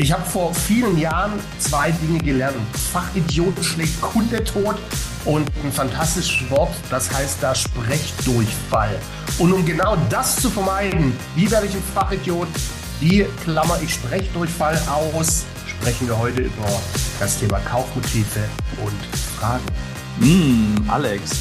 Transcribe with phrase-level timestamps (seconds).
[0.00, 2.54] Ich habe vor vielen Jahren zwei Dinge gelernt.
[2.92, 4.76] Fachidiot schlägt Kunde tot
[5.24, 8.96] und ein fantastisches Wort, das heißt da Sprechdurchfall.
[9.38, 12.46] Und um genau das zu vermeiden, wie werde ich ein Fachidiot,
[13.00, 16.80] wie klammer ich Sprechdurchfall aus, sprechen wir heute über
[17.18, 18.48] das Thema Kaufmotive
[18.84, 19.64] und Fragen.
[20.20, 21.40] Mm, Alex,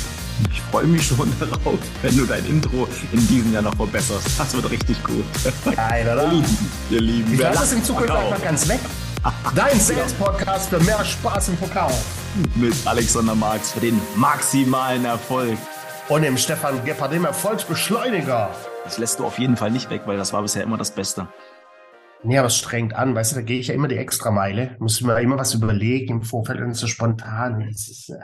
[0.52, 4.28] ich freue mich schon darauf, wenn du dein Intro in diesem Jahr noch verbesserst.
[4.38, 5.26] Das wird richtig gut.
[5.76, 6.32] Geil, oder?
[6.90, 8.80] Ihr Lieben, Ich wer lasse es in Zukunft einfach ganz weg.
[9.56, 12.06] Dein Sales-Podcast für mehr Spaß im Verkauf.
[12.56, 15.58] Mit Alexander Marx für den maximalen Erfolg.
[16.08, 18.50] Und dem Stefan Gebhardt, dem Erfolgsbeschleuniger.
[18.86, 21.28] Das lässt du auf jeden Fall nicht weg, weil das war bisher immer das Beste.
[22.28, 24.76] Nee, aber es strengt an, weißt du, da gehe ich ja immer die Extrameile.
[24.80, 27.62] Muss mir immer was überlegen im Vorfeld und so spontan.
[27.62, 28.16] Ist, äh,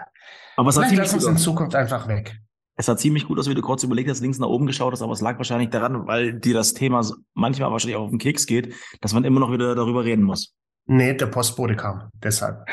[0.58, 1.38] Aber es vielleicht ziemlich lassen es in.
[1.38, 2.38] Zukunft einfach weg.
[2.76, 5.02] es sah ziemlich gut aus, wie du kurz überlegt hast, links nach oben geschaut hast,
[5.02, 7.02] aber es lag wahrscheinlich daran, weil dir das Thema
[7.34, 10.54] manchmal wahrscheinlich auch auf den Keks geht, dass man immer noch wieder darüber reden muss.
[10.86, 12.66] Nee, der Postbote kam, deshalb.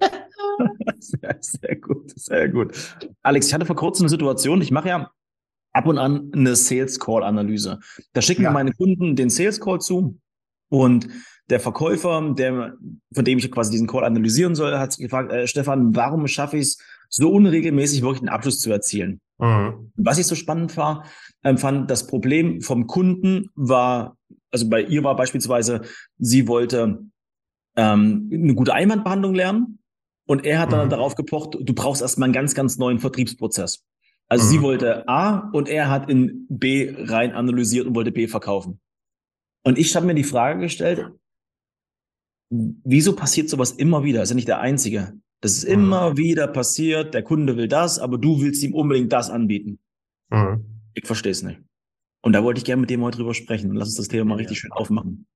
[0.98, 2.96] Sehr, sehr gut, sehr gut.
[3.22, 5.10] Alex, ich hatte vor kurzem eine Situation, ich mache ja
[5.72, 7.78] ab und an eine Sales Call Analyse.
[8.14, 8.50] Da schicken Ja.
[8.50, 10.18] mir meine Kunden den Sales Call zu
[10.68, 11.08] und
[11.48, 12.74] der Verkäufer, der,
[13.14, 16.56] von dem ich quasi diesen Call analysieren soll, hat sich gefragt, äh, Stefan, warum schaffe
[16.56, 19.20] ich es so unregelmäßig wirklich einen Abschluss zu erzielen?
[19.38, 19.92] Mhm.
[19.96, 21.04] Was ich so spannend war,
[21.44, 24.16] ähm, fand, das Problem vom Kunden war,
[24.50, 25.82] also bei ihr war beispielsweise,
[26.18, 26.98] sie wollte
[27.76, 29.78] ähm, eine gute Einwandbehandlung lernen
[30.26, 30.90] und er hat dann Mhm.
[30.90, 33.84] darauf gepocht, du brauchst erstmal einen ganz, ganz neuen Vertriebsprozess.
[34.28, 34.50] Also Mhm.
[34.50, 38.80] sie wollte A und er hat in B rein analysiert und wollte B verkaufen.
[39.66, 41.10] Und ich habe mir die Frage gestellt,
[42.50, 44.22] wieso passiert sowas immer wieder?
[44.22, 45.18] Ist ja nicht der Einzige.
[45.40, 45.72] Das ist Mhm.
[45.72, 49.80] immer wieder passiert, der Kunde will das, aber du willst ihm unbedingt das anbieten.
[50.30, 50.64] Mhm.
[50.94, 51.60] Ich verstehe es nicht.
[52.22, 53.74] Und da wollte ich gerne mit dem heute drüber sprechen.
[53.74, 55.26] Lass uns das Thema mal richtig schön aufmachen.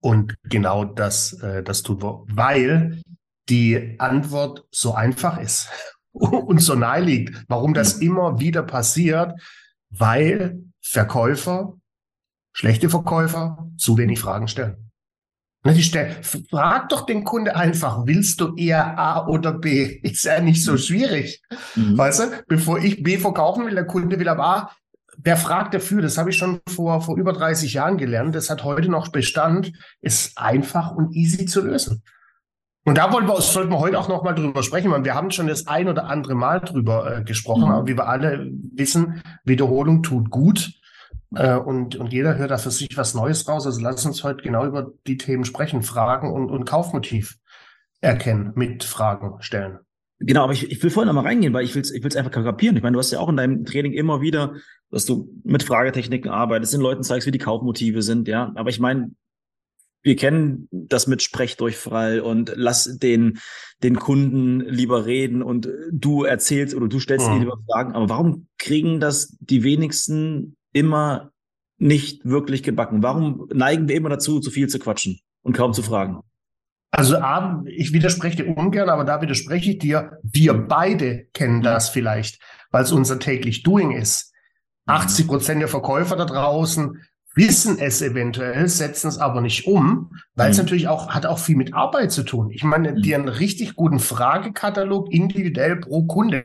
[0.00, 3.00] Und genau das, äh, das tut wir, weil
[3.48, 5.70] die Antwort so einfach ist
[6.12, 7.42] und so nahe liegt.
[7.48, 9.32] Warum das immer wieder passiert?
[9.88, 11.77] Weil Verkäufer,
[12.58, 14.90] schlechte Verkäufer, zu wenig Fragen stellen.
[15.64, 20.00] Die stellen, frag doch den Kunde einfach, willst du eher A oder B?
[20.02, 21.42] Ist ja nicht so schwierig.
[21.76, 21.96] Mhm.
[21.98, 24.70] Weißt du, bevor ich B verkaufen will, der Kunde will aber A,
[25.18, 26.02] wer fragt dafür?
[26.02, 28.34] Das habe ich schon vor, vor über 30 Jahren gelernt.
[28.34, 32.02] Das hat heute noch Bestand, ist einfach und easy zu lösen.
[32.84, 35.30] Und da wollen wir, sollten wir heute auch noch mal drüber sprechen, weil wir haben
[35.30, 37.70] schon das ein oder andere Mal drüber äh, gesprochen, Mhm.
[37.70, 40.72] aber wie wir alle wissen, Wiederholung tut gut.
[41.34, 43.66] Äh, und, und jeder hört da für sich was Neues raus.
[43.66, 47.38] Also lass uns heute genau über die Themen sprechen, Fragen und, und Kaufmotiv
[48.00, 49.78] erkennen, mit Fragen stellen.
[50.20, 52.16] Genau, aber ich, ich will vorhin noch mal reingehen, weil ich will es ich will's
[52.16, 52.76] einfach kapieren.
[52.76, 54.54] Ich meine, du hast ja auch in deinem Training immer wieder,
[54.90, 58.50] dass du mit Fragetechniken arbeitest, den Leuten zeigst, wie die Kaufmotive sind, ja.
[58.56, 59.12] Aber ich meine,
[60.02, 63.38] wir kennen das mit Sprechdurchfall und lass den,
[63.82, 67.32] den Kunden lieber reden und du erzählst oder du stellst Mhm.
[67.34, 67.92] ihnen lieber Fragen.
[67.92, 71.32] Aber warum kriegen das die wenigsten immer
[71.78, 73.02] nicht wirklich gebacken?
[73.02, 76.20] Warum neigen wir immer dazu, zu viel zu quatschen und kaum zu fragen?
[76.90, 80.18] Also A, ich widerspreche dir ungern, aber da widerspreche ich dir.
[80.22, 82.40] Wir beide kennen das vielleicht,
[82.70, 84.32] weil es unser täglich Doing ist.
[84.86, 87.02] 80 Prozent der Verkäufer da draußen
[87.38, 90.64] wissen es eventuell, setzen es aber nicht um, weil es Mhm.
[90.64, 92.50] natürlich auch hat auch viel mit Arbeit zu tun.
[92.50, 93.02] Ich meine, Mhm.
[93.02, 96.42] dir einen richtig guten Fragekatalog individuell pro Kunde,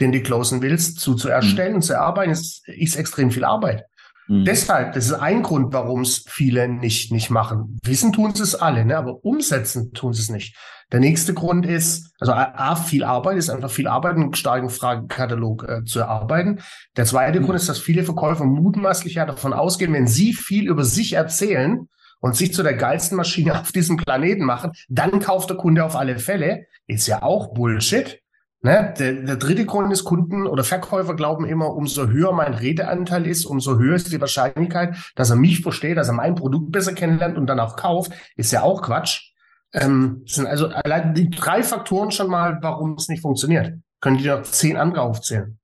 [0.00, 3.84] den du closen willst, zu, zu erstellen und zu erarbeiten, ist, ist extrem viel Arbeit.
[4.32, 4.46] Mhm.
[4.46, 7.78] Deshalb, das ist ein Grund, warum es viele nicht, nicht machen.
[7.84, 8.96] Wissen tun sie es alle, ne?
[8.96, 10.56] aber umsetzen tun sie es nicht.
[10.90, 14.70] Der nächste Grund ist, also A, A, viel Arbeit, ist einfach viel Arbeit, einen starken
[14.70, 16.60] Fragekatalog äh, zu erarbeiten.
[16.96, 17.44] Der zweite Mhm.
[17.44, 21.88] Grund ist, dass viele Verkäufer mutmaßlich ja davon ausgehen, wenn sie viel über sich erzählen
[22.20, 25.94] und sich zu der geilsten Maschine auf diesem Planeten machen, dann kauft der Kunde auf
[25.94, 26.64] alle Fälle.
[26.86, 28.21] Ist ja auch Bullshit.
[28.62, 28.94] Ne?
[28.96, 33.44] Der, der dritte Grund ist, Kunden oder Verkäufer glauben immer, umso höher mein Redeanteil ist,
[33.44, 37.36] umso höher ist die Wahrscheinlichkeit, dass er mich versteht, dass er mein Produkt besser kennenlernt
[37.36, 38.12] und dann auch kauft.
[38.36, 39.32] Ist ja auch Quatsch.
[39.72, 43.74] Ähm, das sind also allein die drei Faktoren schon mal, warum es nicht funktioniert.
[44.00, 45.58] Können die noch zehn andere aufzählen?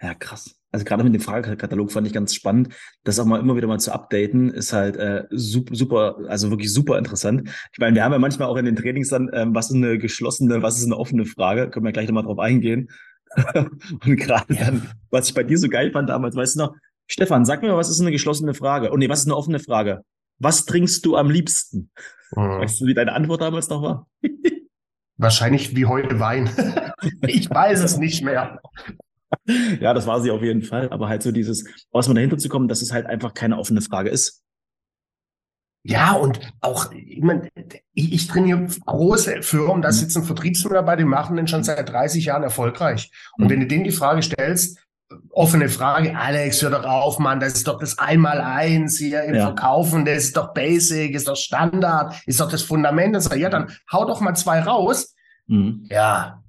[0.00, 0.56] Ja, krass.
[0.74, 2.74] Also gerade mit dem Fragekatalog fand ich ganz spannend.
[3.04, 6.72] Das auch mal immer wieder mal zu updaten, ist halt äh, super, super, also wirklich
[6.72, 7.48] super interessant.
[7.72, 9.98] Ich meine, wir haben ja manchmal auch in den Trainings dann, ähm, was ist eine
[9.98, 12.90] geschlossene, was ist eine offene Frage, können wir gleich nochmal drauf eingehen.
[13.54, 14.64] Und gerade Ja.
[14.64, 16.74] dann, was ich bei dir so geil fand damals, weißt du noch,
[17.06, 18.90] Stefan, sag mir mal, was ist eine geschlossene Frage?
[18.90, 20.00] Oh nee, was ist eine offene Frage?
[20.40, 21.92] Was trinkst du am liebsten?
[22.34, 22.42] Hm.
[22.42, 24.08] Weißt du, wie deine Antwort damals noch war?
[25.18, 26.50] Wahrscheinlich wie heute Wein.
[27.28, 28.60] ich weiß es nicht mehr.
[29.80, 30.90] Ja, das war sie auf jeden Fall.
[30.90, 33.80] Aber halt so dieses, aus mal dahinter zu kommen, dass es halt einfach keine offene
[33.80, 34.44] Frage ist.
[35.86, 37.50] Ja, und auch, ich, mein,
[37.92, 43.10] ich, trainiere große Firmen, da sitzen Vertriebsmitarbeiter, die machen den schon seit 30 Jahren erfolgreich.
[43.36, 43.50] Und mhm.
[43.50, 44.78] wenn du denen die Frage stellst,
[45.28, 49.46] offene Frage, Alex, hör doch auf, Mann, das ist doch das Einmaleins hier im ja.
[49.46, 53.14] Verkaufen, das ist doch Basic, ist doch Standard, ist doch das Fundament.
[53.14, 55.14] Das, ja, dann hau doch mal zwei raus.
[55.46, 55.86] Mhm.
[55.90, 56.42] Ja,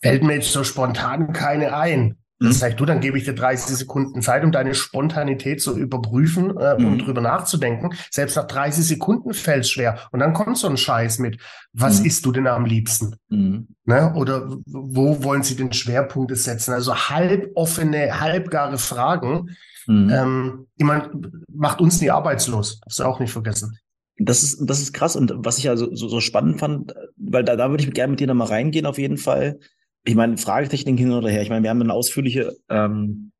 [0.00, 2.18] fällt mir jetzt so spontan keine ein.
[2.38, 2.64] Das mhm.
[2.64, 6.78] heißt, du, dann gebe ich dir 30 Sekunden Zeit, um deine Spontanität zu überprüfen äh,
[6.78, 6.86] mhm.
[6.86, 7.90] und drüber nachzudenken.
[8.10, 9.98] Selbst nach 30 Sekunden fällt es schwer.
[10.12, 11.38] Und dann kommt so ein Scheiß mit,
[11.72, 12.06] was mhm.
[12.06, 13.16] isst du denn am liebsten?
[13.30, 13.68] Mhm.
[13.84, 14.12] Ne?
[14.14, 16.74] Oder wo wollen sie den Schwerpunkt setzen?
[16.74, 19.56] Also halboffene, halbgare Fragen.
[19.86, 20.10] Mhm.
[20.10, 21.10] Ähm, ich meine,
[21.50, 22.80] macht uns nie arbeitslos.
[22.84, 23.78] Das du auch nicht vergessen.
[24.18, 25.16] Das ist, das ist krass.
[25.16, 28.20] Und was ich also so, so spannend fand, weil da, da würde ich gerne mit
[28.20, 29.58] dir nochmal reingehen, auf jeden Fall
[30.06, 31.42] ich meine, Fragetechnik hin oder her.
[31.42, 33.32] Ich meine, wir haben eine ausführliche, ähm,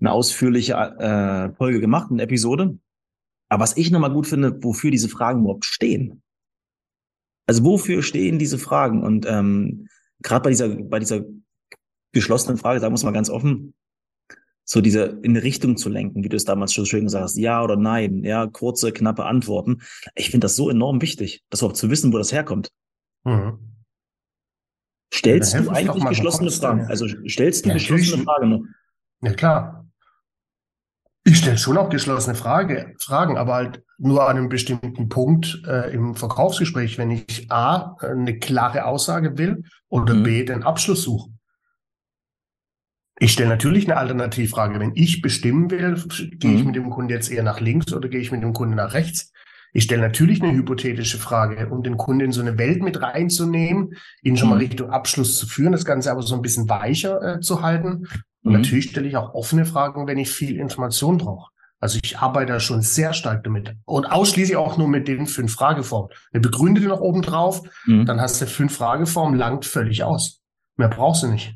[0.00, 2.78] eine ausführliche äh, Folge gemacht, eine Episode.
[3.48, 6.22] Aber was ich nochmal gut finde, wofür diese Fragen überhaupt stehen.
[7.46, 9.02] Also wofür stehen diese Fragen?
[9.02, 9.88] Und ähm,
[10.20, 11.22] gerade bei dieser, bei dieser
[12.12, 13.74] geschlossenen Frage, wir es mal ganz offen,
[14.64, 17.38] so diese in eine Richtung zu lenken, wie du es damals schon schön gesagt hast,
[17.38, 19.78] ja oder nein, ja, kurze, knappe Antworten.
[20.14, 22.70] Ich finde das so enorm wichtig, das überhaupt zu wissen, wo das herkommt.
[23.24, 23.77] Mhm.
[25.12, 26.86] Stellst du eigentlich geschlossene Fragen?
[26.86, 28.60] Also stellst du ja, geschlossene Fragen noch?
[29.22, 29.86] Ja, klar.
[31.24, 35.92] Ich stelle schon auch geschlossene Frage, Fragen, aber halt nur an einem bestimmten Punkt äh,
[35.92, 40.22] im Verkaufsgespräch, wenn ich A, eine klare Aussage will oder mhm.
[40.22, 41.30] B, den Abschluss suche.
[43.18, 44.78] Ich stelle natürlich eine Alternativfrage.
[44.78, 46.02] Wenn ich bestimmen will,
[46.38, 46.66] gehe ich mhm.
[46.66, 49.32] mit dem Kunden jetzt eher nach links oder gehe ich mit dem Kunden nach rechts?
[49.72, 53.94] Ich stelle natürlich eine hypothetische Frage, um den Kunden in so eine Welt mit reinzunehmen,
[54.22, 54.62] ihn schon mal mhm.
[54.62, 58.06] Richtung Abschluss zu führen, das Ganze aber so ein bisschen weicher äh, zu halten.
[58.42, 58.60] Und mhm.
[58.60, 61.50] natürlich stelle ich auch offene Fragen, wenn ich viel Information brauche.
[61.80, 63.76] Also ich arbeite da schon sehr stark damit.
[63.84, 66.10] Und ausschließlich auch nur mit den fünf Frageformen.
[66.32, 68.04] Eine begründete noch oben drauf, mhm.
[68.06, 70.40] dann hast du fünf Frageformen, langt völlig aus.
[70.76, 71.54] Mehr brauchst du nicht.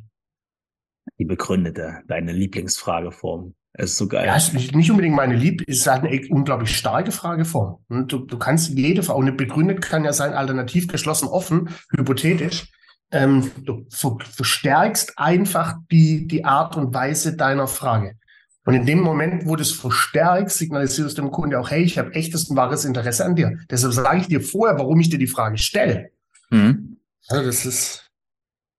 [1.19, 3.55] Die begründete, deine Lieblingsfrageform.
[3.75, 4.27] Es ist so geil.
[4.27, 7.79] Ja, ist nicht unbedingt meine Lieb, ist halt eine unglaublich starke Frageform.
[7.89, 12.71] Und du, du kannst jede Frage, und begründet kann ja sein, alternativ geschlossen, offen, hypothetisch.
[13.11, 18.17] Ähm, du verstärkst einfach die, die Art und Weise deiner Frage.
[18.65, 21.99] Und in dem Moment, wo du es verstärkst, signalisierst du dem Kunden auch, hey, ich
[21.99, 23.59] habe echtes und wahres Interesse an dir.
[23.71, 26.11] Deshalb sage ich dir vorher, warum ich dir die Frage stelle.
[26.51, 26.99] Mhm.
[27.29, 28.11] Also das ist,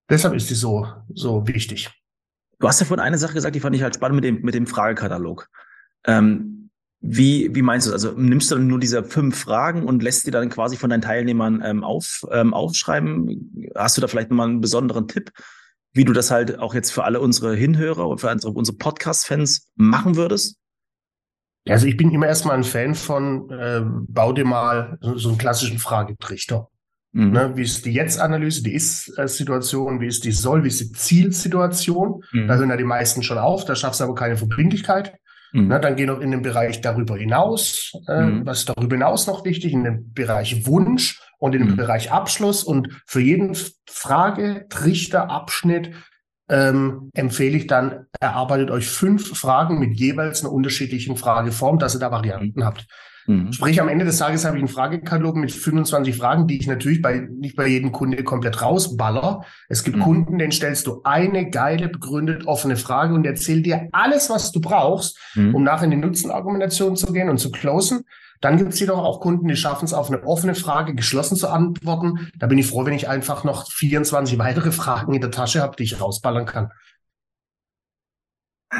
[0.10, 1.90] deshalb ist die so, so wichtig.
[2.64, 4.56] Du hast ja vorhin eine Sache gesagt, die fand ich halt spannend mit dem, mit
[4.56, 5.50] dem Fragekatalog.
[6.06, 6.70] Ähm,
[7.02, 8.06] wie, wie meinst du das?
[8.06, 11.02] Also nimmst du dann nur diese fünf Fragen und lässt die dann quasi von deinen
[11.02, 13.70] Teilnehmern ähm, auf, ähm, aufschreiben?
[13.76, 15.34] Hast du da vielleicht nochmal einen besonderen Tipp,
[15.92, 20.16] wie du das halt auch jetzt für alle unsere Hinhörer und für unsere, Podcast-Fans machen
[20.16, 20.56] würdest?
[21.68, 25.38] Also ich bin immer erstmal ein Fan von, äh, bau dir mal so, so einen
[25.38, 26.70] klassischen Fragetrichter.
[27.14, 27.32] Mhm.
[27.32, 32.24] Ne, wie ist die Jetzt-Analyse, die Ist-Situation, wie ist die Soll, wie ist die Zielsituation?
[32.32, 32.48] Mhm.
[32.48, 35.14] Da hören ja die meisten schon auf, da schaffst du aber keine Verbindlichkeit.
[35.54, 35.68] Mhm.
[35.68, 37.94] Ne, dann geh noch in den Bereich darüber hinaus.
[38.08, 38.46] Äh, mhm.
[38.46, 39.74] Was ist darüber hinaus noch wichtig?
[39.74, 41.78] In den Bereich Wunsch und in den mhm.
[41.78, 42.64] Bereich Abschluss.
[42.64, 43.56] Und für jeden
[43.88, 45.92] Frage, Trichter, Abschnitt
[46.50, 52.00] ähm, empfehle ich dann, erarbeitet euch fünf Fragen mit jeweils einer unterschiedlichen Frageform, dass ihr
[52.00, 52.66] da Varianten mhm.
[52.66, 52.88] habt.
[53.28, 53.54] Mhm.
[53.54, 57.02] Sprich, am Ende des Tages habe ich einen Fragekatalog mit 25 Fragen, die ich natürlich
[57.02, 59.44] bei, nicht bei jedem Kunde komplett rausballer.
[59.70, 60.02] Es gibt mhm.
[60.02, 64.62] Kunden, denen stellst du eine geile, begründet offene Frage und erzählt dir alles, was du
[64.62, 65.56] brauchst, mhm.
[65.56, 68.06] um nachher in die Nutzenargumentation zu gehen und zu closen.
[68.44, 71.48] Dann gibt es jedoch auch Kunden, die schaffen es auf eine offene Frage geschlossen zu
[71.48, 72.30] antworten.
[72.38, 75.78] Da bin ich froh, wenn ich einfach noch 24 weitere Fragen in der Tasche habe,
[75.78, 76.70] die ich rausballern kann.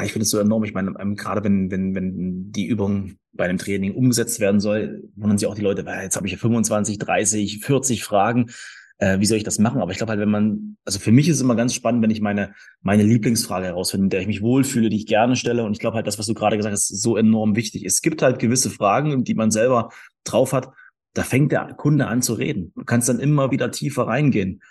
[0.02, 0.64] Ich finde es so enorm.
[0.64, 5.02] Ich meine, ähm, gerade wenn, wenn, wenn die Übung bei einem Training umgesetzt werden soll,
[5.16, 8.50] wundern sich auch die Leute, jetzt habe ich ja 25, 30, 40 Fragen.
[8.98, 9.80] Äh, wie soll ich das machen?
[9.80, 12.10] Aber ich glaube halt, wenn man, also für mich ist es immer ganz spannend, wenn
[12.10, 15.64] ich meine, meine Lieblingsfrage herausfinde, mit der ich mich wohlfühle, die ich gerne stelle.
[15.64, 17.84] Und ich glaube halt, das, was du gerade gesagt hast, ist so enorm wichtig.
[17.84, 19.90] Es gibt halt gewisse Fragen, die man selber
[20.22, 20.70] drauf hat.
[21.12, 22.72] Da fängt der Kunde an zu reden.
[22.76, 24.62] Du kannst dann immer wieder tiefer reingehen.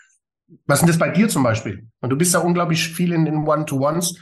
[0.67, 1.87] Was denn das bei dir zum Beispiel?
[2.01, 4.19] Und du bist ja unglaublich viel in den One-to-Ones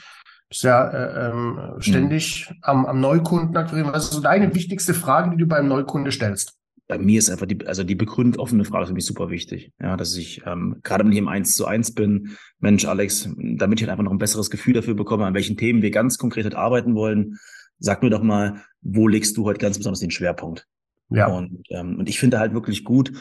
[0.51, 2.57] bist ja äh, ähm, ständig mhm.
[2.61, 3.93] am, am Neukunden akquirieren.
[3.93, 6.57] Was ist so deine wichtigste Frage, die du beim Neukunde stellst?
[6.89, 9.71] Bei mir ist einfach die, also die begründet offene Frage für mich super wichtig.
[9.81, 13.79] Ja, dass ich, ähm, gerade wenn ich im Eins zu eins bin, Mensch, Alex, damit
[13.79, 16.43] ich halt einfach noch ein besseres Gefühl dafür bekomme, an welchen Themen wir ganz konkret
[16.43, 17.37] halt arbeiten wollen,
[17.79, 20.67] sag mir doch mal, wo legst du heute ganz besonders den Schwerpunkt?
[21.07, 21.27] Ja.
[21.27, 23.13] Und, ähm, und ich finde halt wirklich gut,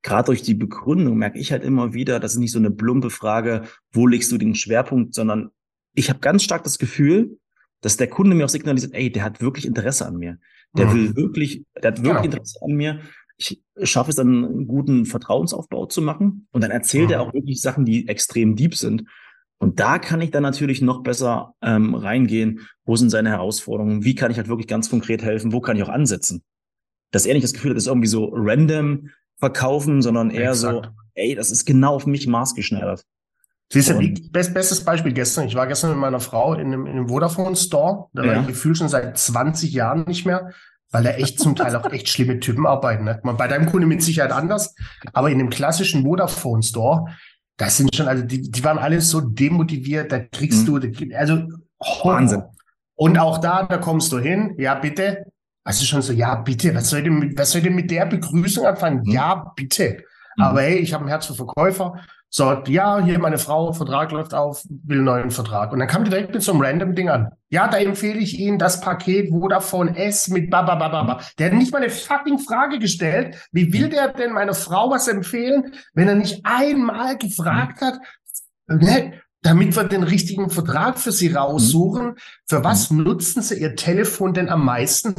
[0.00, 3.10] gerade durch die Begründung merke ich halt immer wieder, das ist nicht so eine plumpe
[3.10, 5.50] Frage, wo legst du den Schwerpunkt, sondern
[5.98, 7.38] ich habe ganz stark das Gefühl,
[7.80, 10.38] dass der Kunde mir auch signalisiert, ey, der hat wirklich Interesse an mir.
[10.72, 10.94] Der mhm.
[10.94, 12.24] will wirklich, der hat wirklich genau.
[12.24, 13.00] Interesse an mir.
[13.36, 16.46] ich schaffe es dann, einen guten Vertrauensaufbau zu machen.
[16.52, 17.12] Und dann erzählt mhm.
[17.12, 19.04] er auch wirklich Sachen, die extrem deep sind.
[19.58, 22.68] Und da kann ich dann natürlich noch besser ähm, reingehen.
[22.84, 24.04] Wo sind seine Herausforderungen?
[24.04, 25.52] Wie kann ich halt wirklich ganz konkret helfen?
[25.52, 26.42] Wo kann ich auch ansetzen?
[27.10, 30.86] Dass er nicht das Gefühl hat, das ist irgendwie so random verkaufen, sondern eher Exakt.
[30.86, 33.04] so, ey, das ist genau auf mich maßgeschneidert.
[33.70, 35.46] Siehst du, best, bestes Beispiel gestern.
[35.46, 38.06] Ich war gestern mit meiner Frau in einem, in einem Vodafone Store.
[38.14, 38.32] Da ja.
[38.32, 40.50] war ich gefühlt schon seit 20 Jahren nicht mehr,
[40.90, 43.04] weil da echt zum Teil auch echt schlimme Typen arbeiten.
[43.04, 43.20] Ne?
[43.22, 44.74] Bei deinem Kunde mit Sicherheit anders.
[45.12, 47.06] Aber in dem klassischen Vodafone Store,
[47.58, 50.80] das sind schon, also die, die waren alle so demotiviert, da kriegst mhm.
[50.80, 51.42] du, also.
[52.02, 52.42] Wahnsinn.
[52.94, 55.26] Und auch da, da kommst du hin, ja bitte.
[55.62, 59.02] Also schon so, ja bitte, was soll denn, was soll denn mit der Begrüßung anfangen?
[59.04, 59.12] Mhm.
[59.12, 59.98] Ja bitte.
[60.36, 60.42] Mhm.
[60.42, 62.00] Aber hey, ich habe ein Herz für Verkäufer.
[62.30, 65.72] So, ja, hier meine Frau, Vertrag läuft auf, will einen neuen Vertrag.
[65.72, 67.30] Und dann kam die direkt mit so einem random Ding an.
[67.48, 71.22] Ja, da empfehle ich Ihnen das Paket Vodafone S mit bababababa.
[71.38, 73.48] Der hat nicht mal eine fucking Frage gestellt.
[73.50, 77.98] Wie will der denn meiner Frau was empfehlen, wenn er nicht einmal gefragt hat,
[78.66, 82.16] ne, damit wir den richtigen Vertrag für Sie raussuchen?
[82.46, 83.04] Für was mhm.
[83.04, 85.14] nutzen Sie Ihr Telefon denn am meisten?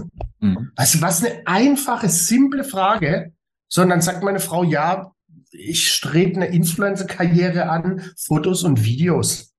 [0.75, 3.33] Also was eine einfache, simple Frage.
[3.71, 5.11] Sondern sagt meine Frau, ja,
[5.51, 9.53] ich strebe eine Influencer-Karriere an, Fotos und Videos.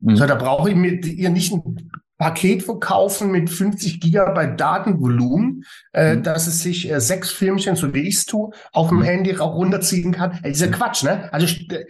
[0.00, 0.16] Mhm.
[0.16, 6.16] So, da brauche ich mir ihr nicht ein Paket verkaufen mit 50 Gigabyte Datenvolumen, äh,
[6.16, 6.22] mhm.
[6.22, 9.04] dass es sich äh, sechs Filmchen, so wie ich es tue, auf dem mhm.
[9.04, 10.38] Handy auch runterziehen kann.
[10.42, 11.32] Ey, ist ja Quatsch, ne?
[11.32, 11.86] Also äh,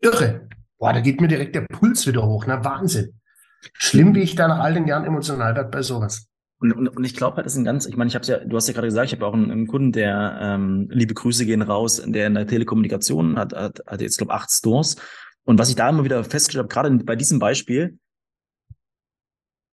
[0.00, 0.48] irre.
[0.78, 2.64] Boah, da geht mir direkt der Puls wieder hoch, ne?
[2.64, 3.20] Wahnsinn.
[3.74, 6.27] Schlimm, wie ich da nach all den Jahren emotional werde bei sowas.
[6.60, 8.38] Und, und, und ich glaube halt, das ist ein ganz, ich meine, ich habe ja,
[8.38, 11.46] du hast ja gerade gesagt, ich habe auch einen, einen, Kunden, der ähm, liebe Grüße
[11.46, 14.96] gehen raus, der in der Telekommunikation hat, hat, hat jetzt, glaube acht Stores.
[15.44, 17.98] Und was ich da immer wieder festgestellt habe, gerade bei diesem Beispiel,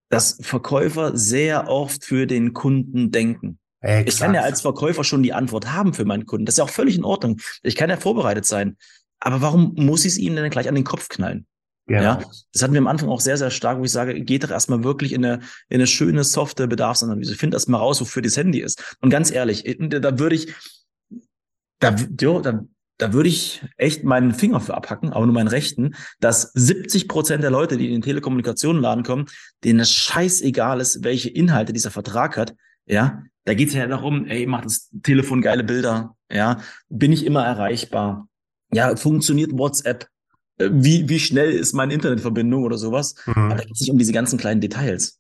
[0.10, 3.60] dass Verkäufer sehr oft für den Kunden denken.
[3.82, 4.10] Exakt.
[4.10, 6.46] Ich kann ja als Verkäufer schon die Antwort haben für meinen Kunden.
[6.46, 7.42] Das ist ja auch völlig in Ordnung.
[7.64, 8.78] Ich kann ja vorbereitet sein.
[9.20, 11.46] Aber warum muss ich es ihnen denn gleich an den Kopf knallen?
[11.88, 12.02] Ja.
[12.02, 12.22] ja.
[12.52, 14.84] das hatten wir am Anfang auch sehr, sehr stark, wo ich sage, geht doch erstmal
[14.84, 15.40] wirklich in eine,
[15.70, 17.36] in eine schöne, softe Bedarfsanalyse.
[17.36, 18.98] Find erstmal raus, wofür das Handy ist.
[19.02, 20.54] Und ganz ehrlich, da würde ich,
[21.80, 22.64] da, jo, da,
[22.98, 27.44] da würde ich echt meinen Finger für abhacken, aber nur meinen rechten, dass 70 Prozent
[27.44, 29.26] der Leute, die in den Telekommunikationenladen kommen,
[29.64, 32.56] denen es scheißegal ist, welche Inhalte dieser Vertrag hat.
[32.88, 36.16] Ja, da geht's ja darum, ey, macht das Telefon geile Bilder.
[36.32, 38.28] Ja, bin ich immer erreichbar.
[38.74, 40.08] Ja, funktioniert WhatsApp?
[40.58, 43.16] Äh, wie, wie schnell ist meine Internetverbindung oder sowas.
[43.26, 43.34] Mhm.
[43.36, 45.20] Aber da geht es nicht um diese ganzen kleinen Details.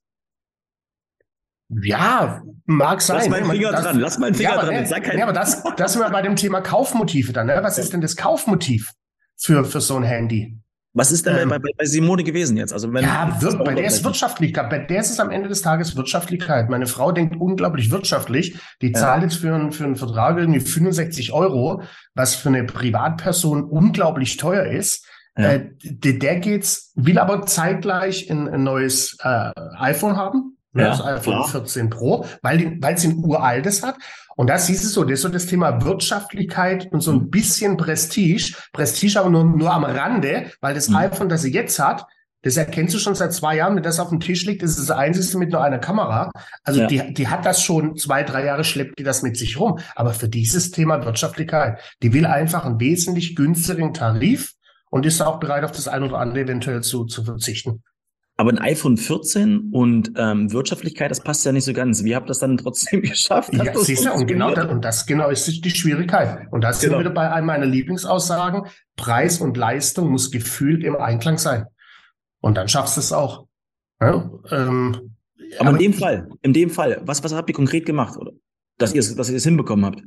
[1.69, 3.17] Ja, mag sein.
[3.17, 4.75] Lass meinen Finger das, dran, lass meinen Finger ja, dran.
[4.75, 7.47] Aber, Sag ja, aber das, das sind wir bei dem Thema Kaufmotive dann.
[7.47, 7.59] Ne?
[7.61, 8.93] Was ist denn das Kaufmotiv
[9.35, 10.59] für, für so ein Handy?
[10.93, 12.71] Was ist denn ähm, bei, bei, bei Simone gewesen jetzt?
[12.71, 14.69] Also wenn ja, wir, bei der ist Wirtschaftlichkeit.
[14.69, 16.69] Bei der ist es am Ende des Tages Wirtschaftlichkeit.
[16.69, 18.57] Meine Frau denkt unglaublich wirtschaftlich.
[18.81, 18.93] Die ja.
[18.93, 21.81] zahlt jetzt für, einen für einen Vertrag irgendwie 65 Euro,
[22.13, 25.05] was für eine Privatperson unglaublich teuer ist.
[25.37, 25.53] Ja.
[25.53, 31.01] Äh, der, geht's, will aber zeitgleich ein, ein neues äh, iPhone haben, ne, ja, das
[31.03, 31.47] iPhone klar.
[31.49, 33.95] 14 Pro, weil es ein uraltes hat.
[34.37, 37.29] Und das ist es so, das ist so das Thema Wirtschaftlichkeit und so ein mhm.
[37.29, 38.53] bisschen Prestige.
[38.73, 40.97] Prestige aber nur, nur am Rande, weil das mhm.
[40.97, 42.05] iPhone, das sie jetzt hat,
[42.45, 44.91] das erkennst du schon seit zwei Jahren, wenn das auf dem Tisch liegt, ist das
[44.91, 46.29] einzige mit nur einer Kamera.
[46.63, 46.87] Also ja.
[46.87, 49.79] die, die hat das schon zwei, drei Jahre, schleppt die das mit sich rum.
[49.95, 54.53] Aber für dieses Thema Wirtschaftlichkeit, die will einfach einen wesentlich günstigeren Tarif
[54.95, 57.83] und ist auch bereit, auf das ein oder andere eventuell zu, zu verzichten.
[58.37, 62.05] Aber ein iPhone 14 und ähm, Wirtschaftlichkeit, das passt ja nicht so ganz.
[62.05, 63.53] Wie habt ihr das dann trotzdem geschafft?
[63.53, 66.47] Ja, siehst du, und genau, das, und das genau ist die Schwierigkeit.
[66.49, 66.99] Und da sind genau.
[66.99, 68.67] wir wieder bei einem meiner Lieblingsaussagen.
[68.95, 71.65] Preis und Leistung muss gefühlt im Einklang sein.
[72.39, 73.47] Und dann schaffst du es auch.
[73.99, 75.17] Ja, ähm,
[75.59, 78.31] aber, aber, in dem Fall, in dem Fall, was, was habt ihr konkret gemacht, oder?
[78.77, 80.03] Dass ihr es, dass ihr es hinbekommen habt?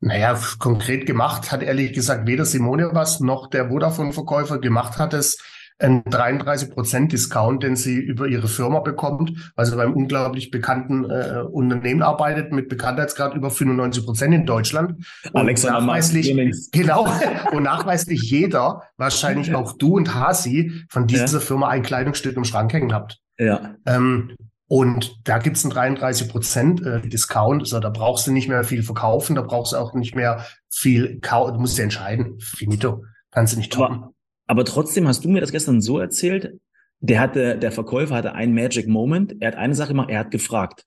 [0.00, 5.38] Naja, konkret gemacht hat ehrlich gesagt weder Simone was noch der Vodafone-Verkäufer gemacht hat es
[5.78, 11.04] ein 33 Prozent Discount, den sie über ihre Firma bekommt, weil sie beim unglaublich bekannten
[11.04, 15.04] äh, Unternehmen arbeitet mit Bekanntheitsgrad über 95 Prozent in Deutschland.
[15.34, 16.34] Alexander nachweislich,
[16.72, 17.06] genau,
[17.52, 21.40] und nachweislich jeder, wahrscheinlich auch du und Hasi, von dieser ja.
[21.40, 23.18] Firma ein Kleidungsstück im Schrank hängen habt.
[23.38, 23.74] Ja.
[23.84, 24.34] Ähm,
[24.68, 27.62] und da gibt's einen 33 Prozent äh, Discount.
[27.62, 31.20] Also da brauchst du nicht mehr viel verkaufen, da brauchst du auch nicht mehr viel
[31.20, 31.54] kaufen.
[31.54, 32.38] Du musst dir entscheiden.
[32.40, 33.04] Finito.
[33.30, 33.96] Kannst du nicht toppen.
[33.96, 34.12] Aber,
[34.46, 36.54] aber trotzdem hast du mir das gestern so erzählt,
[37.00, 39.34] der hatte, der Verkäufer hatte einen Magic Moment.
[39.40, 40.84] Er hat eine Sache gemacht, er hat gefragt.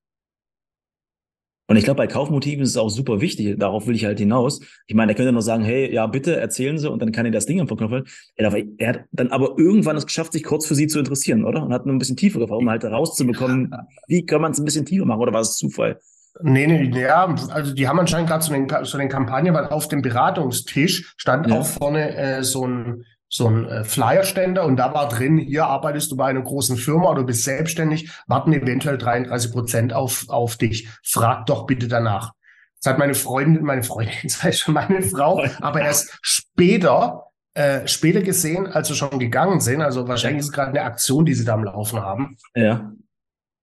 [1.69, 3.59] Und ich glaube, bei Kaufmotiven ist es auch super wichtig.
[3.59, 4.59] Darauf will ich halt hinaus.
[4.87, 7.31] Ich meine, er könnte noch sagen, hey, ja, bitte erzählen Sie und dann kann er
[7.31, 8.05] das Ding am verkaufen.
[8.35, 11.61] Er, er hat dann aber irgendwann es geschafft, sich kurz für Sie zu interessieren, oder?
[11.61, 13.71] Und hat nur ein bisschen tiefer gefragt, um halt herauszubekommen,
[14.07, 15.99] wie kann man es ein bisschen tiefer machen oder war es Zufall?
[16.41, 19.87] Nee, nee, ja, also die haben anscheinend gerade so den, so den Kampagnen, weil auf
[19.89, 21.59] dem Beratungstisch stand ja.
[21.59, 26.11] auch vorne äh, so ein, so ein äh, Flyerständer und da war drin, hier arbeitest
[26.11, 30.89] du bei einer großen Firma oder bist selbstständig, warten eventuell 33 Prozent auf, auf dich.
[31.03, 32.33] Frag doch bitte danach.
[32.81, 37.87] Das hat meine Freundin, meine Freundin, das heißt schon meine Frau, aber erst später, äh,
[37.87, 39.81] später gesehen, als wir schon gegangen sind.
[39.81, 42.35] Also wahrscheinlich ist es gerade eine Aktion, die sie da am Laufen haben.
[42.55, 42.91] Ja.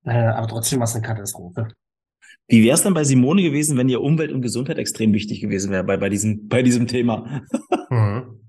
[0.04, 1.68] Äh, aber trotzdem war es eine Katastrophe.
[2.46, 5.72] Wie wäre es dann bei Simone gewesen, wenn ihr Umwelt und Gesundheit extrem wichtig gewesen
[5.72, 7.42] wäre bei, bei, diesem, bei diesem Thema?
[7.90, 8.45] mhm.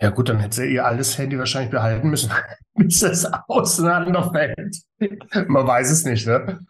[0.00, 2.30] Ja gut, dann hätte sie ihr altes Handy wahrscheinlich behalten müssen,
[2.74, 4.76] bis es auseinanderfällt.
[5.46, 6.60] Man weiß es nicht, ne?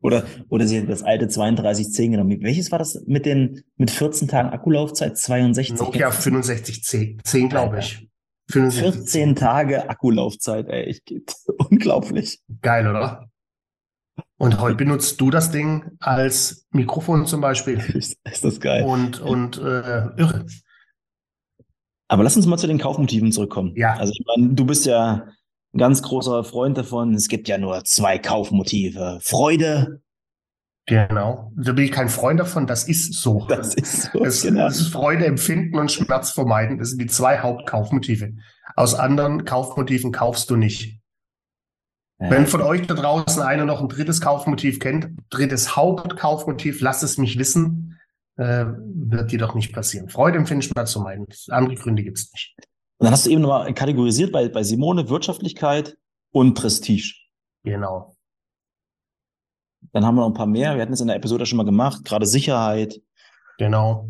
[0.00, 2.42] Oder, oder sie hat das alte 3210 genommen.
[2.42, 5.18] Welches war das mit den, mit 14 Tagen Akkulaufzeit?
[5.18, 5.78] 62?
[5.78, 8.08] Nokia 6510, 10, glaube ich.
[8.50, 10.84] 14 Tage Akkulaufzeit, ey.
[10.84, 11.02] Ich,
[11.70, 12.40] unglaublich.
[12.62, 13.28] Geil, oder?
[14.36, 17.78] Und heute benutzt du das Ding als Mikrofon zum Beispiel.
[17.78, 18.84] Ist, ist das geil.
[18.84, 20.46] Und, und äh, irre.
[22.08, 23.72] Aber lass uns mal zu den Kaufmotiven zurückkommen.
[23.76, 23.94] Ja.
[23.94, 25.28] Also ich meine, du bist ja
[25.72, 27.14] ein ganz großer Freund davon.
[27.14, 29.18] Es gibt ja nur zwei Kaufmotive.
[29.22, 30.02] Freude.
[30.86, 31.50] Genau.
[31.56, 32.66] Da bin ich kein Freund davon.
[32.66, 33.46] Das ist so.
[33.48, 34.24] Das ist so.
[34.24, 34.66] Es, genau.
[34.66, 36.78] es ist Freude empfinden und Schmerz vermeiden.
[36.78, 38.34] Das sind die zwei Hauptkaufmotive.
[38.76, 41.00] Aus anderen Kaufmotiven kaufst du nicht.
[42.20, 42.30] Ja.
[42.30, 47.18] Wenn von euch da draußen einer noch ein drittes Kaufmotiv kennt, drittes Hauptkaufmotiv, lasst es
[47.18, 47.93] mich wissen,
[48.36, 50.08] äh, wird dir doch nicht passieren.
[50.08, 51.26] Freude empfinden, Schmerz vermeiden.
[51.48, 52.54] Andere Gründe gibt es nicht.
[52.98, 55.96] Und dann hast du eben nochmal kategorisiert bei, bei Simone Wirtschaftlichkeit
[56.32, 57.14] und Prestige.
[57.64, 58.16] Genau.
[59.92, 60.74] Dann haben wir noch ein paar mehr.
[60.74, 62.04] Wir hatten es in der Episode schon mal gemacht.
[62.04, 63.00] Gerade Sicherheit.
[63.58, 64.08] Genau.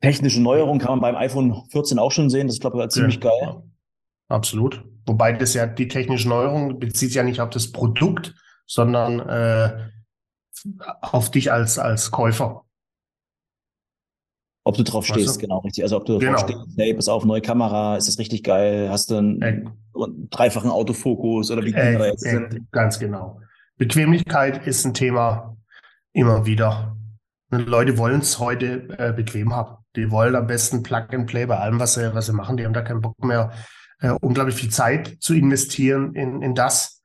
[0.00, 2.46] Technische Neuerung kann man beim iPhone 14 auch schon sehen.
[2.46, 3.30] Das ist, glaube ich, ziemlich ja.
[3.30, 3.62] geil.
[4.28, 4.84] Absolut.
[5.06, 8.34] Wobei das ja die technische Neuerung bezieht sich ja nicht auf das Produkt,
[8.66, 9.88] sondern äh,
[11.00, 12.65] auf dich als, als Käufer.
[14.66, 15.40] Ob du drauf stehst, weißt du?
[15.42, 15.84] genau, richtig.
[15.84, 16.32] Also ob du genau.
[16.32, 18.88] drauf stehst, hey, pass auf, neue Kamera, ist das richtig geil?
[18.90, 19.62] Hast du einen, äh,
[20.30, 22.72] dreifachen Autofokus oder wie äh, da jetzt äh, sind?
[22.72, 23.40] Ganz genau.
[23.76, 25.56] Bequemlichkeit ist ein Thema
[26.12, 26.96] immer wieder.
[27.52, 29.84] Und Leute wollen es heute äh, bequem haben.
[29.94, 32.56] Die wollen am besten Plug and Play bei allem, was sie, was sie machen.
[32.56, 33.52] Die haben da keinen Bock mehr,
[34.00, 36.95] äh, unglaublich viel Zeit zu investieren in, in das.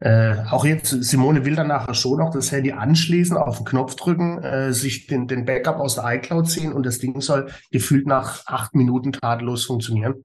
[0.00, 3.96] Äh, auch jetzt, Simone will dann nachher schon noch das Handy anschließen, auf den Knopf
[3.96, 8.06] drücken, äh, sich den, den Backup aus der iCloud ziehen und das Ding soll gefühlt
[8.06, 10.24] nach acht Minuten tadellos funktionieren.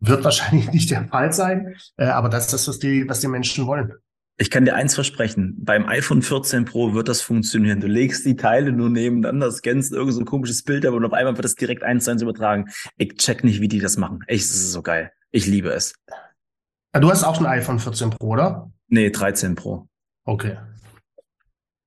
[0.00, 3.28] Wird wahrscheinlich nicht der Fall sein, äh, aber das ist das, was die, was die
[3.28, 3.92] Menschen wollen.
[4.36, 5.54] Ich kann dir eins versprechen.
[5.58, 7.80] Beim iPhone 14 Pro wird das funktionieren.
[7.80, 11.12] Du legst die Teile nur nebeneinander, scannst irgend so ein komisches Bild ab und auf
[11.12, 12.64] einmal wird das direkt eins zu eins übertragen.
[12.96, 14.20] Ich check nicht, wie die das machen.
[14.26, 15.12] Echt, das ist so geil.
[15.30, 15.94] Ich liebe es.
[16.92, 18.72] Du hast auch ein iPhone 14 Pro, oder?
[18.94, 19.88] Nee, 13 Pro.
[20.24, 20.56] Okay.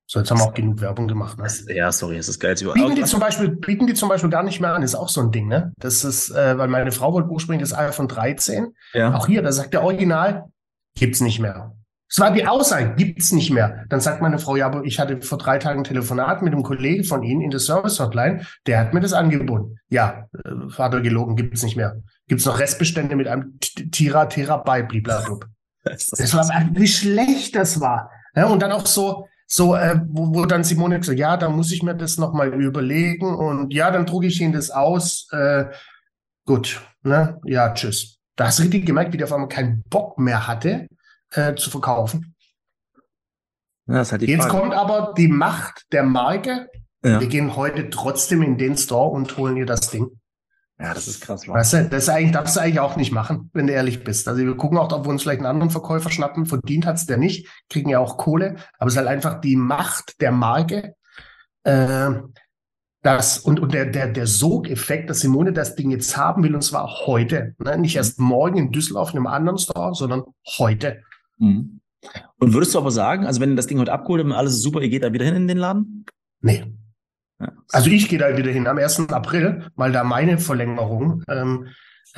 [0.07, 1.37] So, jetzt haben wir auch genug Werbung gemacht.
[1.37, 1.47] Ne?
[1.73, 2.55] Ja, sorry, es ist geil.
[2.55, 5.21] Bieten die, zum Beispiel, bieten die zum Beispiel gar nicht mehr an, ist auch so
[5.21, 5.71] ein Ding, ne?
[5.79, 8.73] Das ist, äh, weil meine Frau wollte ursprünglich das iPhone 13.
[8.93, 9.13] Ja.
[9.15, 10.51] Auch hier, da sagt der Original,
[10.99, 11.73] gibt's nicht mehr.
[12.09, 13.85] Es war die Aussage, gibt's nicht mehr.
[13.87, 16.63] Dann sagt meine Frau, ja, aber ich hatte vor drei Tagen ein Telefonat mit einem
[16.63, 19.77] Kollegen von Ihnen in der Service Hotline, der hat mir das angeboten.
[19.89, 22.01] Ja, äh, Vater gelogen, gibt's nicht mehr.
[22.27, 25.47] Gibt's noch Restbestände mit einem Tira Terabyte, blablabla.
[25.89, 28.11] Das, war, wie schlecht das war.
[28.35, 31.71] Ja, und dann auch so, so, äh, wo, wo dann Simone gesagt, ja, da muss
[31.71, 35.27] ich mir das nochmal überlegen und ja, dann drucke ich Ihnen das aus.
[35.31, 35.65] Äh,
[36.45, 37.39] gut, ne?
[37.45, 38.19] Ja, tschüss.
[38.35, 40.87] Da hast du richtig gemerkt, wie der auf einmal keinen Bock mehr hatte,
[41.31, 42.35] äh, zu verkaufen.
[43.87, 44.59] Ja, halt Jetzt Frage.
[44.59, 46.69] kommt aber die Macht der Marke.
[47.03, 47.19] Ja.
[47.21, 50.09] Wir gehen heute trotzdem in den Store und holen ihr das Ding.
[50.79, 51.47] Ja, das ist krass.
[51.47, 54.27] Weißt du, das ist eigentlich, darfst du eigentlich auch nicht machen, wenn du ehrlich bist.
[54.27, 56.45] Also wir gucken auch, ob wir uns vielleicht einen anderen Verkäufer schnappen.
[56.45, 58.57] Verdient hat's der nicht, kriegen ja auch Kohle.
[58.77, 60.93] Aber es ist halt einfach die Macht der Marke.
[61.63, 62.11] Äh,
[63.01, 66.61] das, und, und der, der, der Sogeffekt, dass Simone das Ding jetzt haben will, und
[66.61, 67.55] zwar heute.
[67.57, 67.77] Ne?
[67.77, 70.23] Nicht erst morgen in Düsseldorf in einem anderen Store, sondern
[70.59, 71.01] heute.
[71.37, 71.79] Mhm.
[72.37, 74.81] Und würdest du aber sagen, also wenn das Ding heute abgeholt und alles ist super,
[74.81, 76.05] ihr geht da wieder hin in den Laden?
[76.41, 76.65] Nee.
[77.71, 79.09] Also ich gehe da wieder hin am 1.
[79.09, 81.67] April, weil da meine Verlängerung ähm,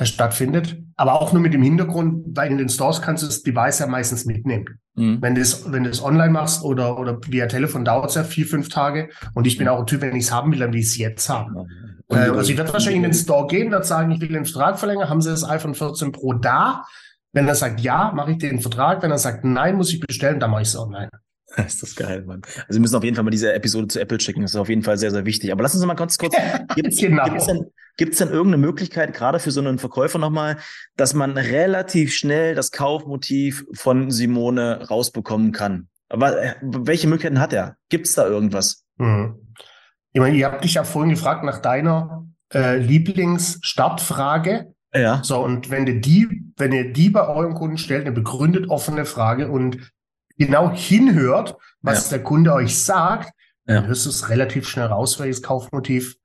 [0.00, 0.78] stattfindet.
[0.96, 3.86] Aber auch nur mit dem Hintergrund, weil in den Stores kannst du das Device ja
[3.86, 4.80] meistens mitnehmen.
[4.94, 5.20] Mhm.
[5.20, 8.68] Wenn du es wenn online machst oder, oder via Telefon dauert es ja vier, fünf
[8.68, 9.10] Tage.
[9.34, 10.96] Und ich bin auch ein Typ, wenn ich es haben will, dann will ich es
[10.96, 11.68] jetzt haben.
[12.08, 14.78] Äh, also ich werde wahrscheinlich in den Store gehen, werde sagen, ich will den Vertrag
[14.78, 15.08] verlängern.
[15.08, 16.84] Haben Sie das iPhone 14 Pro da?
[17.32, 19.02] Wenn er sagt ja, mache ich den Vertrag.
[19.02, 21.10] Wenn er sagt nein, muss ich bestellen, dann mache ich es online.
[21.66, 22.42] ist das geil, Mann.
[22.68, 24.42] Also wir müssen auf jeden Fall mal diese Episode zu Apple schicken.
[24.42, 25.52] Das ist auf jeden Fall sehr, sehr wichtig.
[25.52, 26.34] Aber lass uns mal ganz kurz.
[26.74, 27.26] Gibt es genau.
[27.28, 30.58] denn, gibt's denn irgendeine Möglichkeit, gerade für so einen Verkäufer nochmal,
[30.96, 35.88] dass man relativ schnell das Kaufmotiv von Simone rausbekommen kann?
[36.08, 37.76] Aber äh, welche Möglichkeiten hat er?
[37.88, 38.84] Gibt es da irgendwas?
[38.96, 39.34] Mhm.
[40.12, 44.74] Ich meine, ihr habt dich ja vorhin gefragt nach deiner äh, Lieblingsstartfrage.
[44.92, 45.20] Ja.
[45.22, 49.04] So, und wenn ihr die, wenn ihr die bei eurem Kunden stellt, eine begründet offene
[49.04, 49.92] Frage und
[50.40, 52.16] genau hinhört, was ja.
[52.16, 53.30] der Kunde euch sagt,
[53.66, 53.74] ja.
[53.74, 56.16] dann hörst du es relativ schnell raus, welches Kaufmotiv